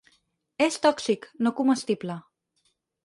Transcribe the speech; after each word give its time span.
És 0.67 0.77
tòxic, 0.85 1.27
no 1.47 1.53
comestible. 1.59 2.17